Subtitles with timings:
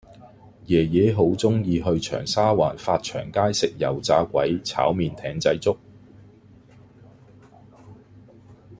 [0.65, 5.77] 爺爺好鍾意去長沙灣發祥街食油炸鬼炒麵艇仔粥